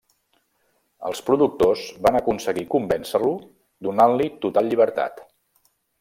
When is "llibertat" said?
4.71-5.21